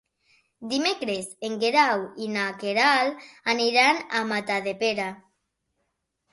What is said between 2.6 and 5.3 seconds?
Queralt aniran a Matadepera.